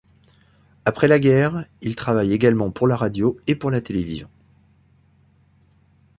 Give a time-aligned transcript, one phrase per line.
[0.85, 4.31] Après la guerre, il travaille également pour la radio et pour la télévision.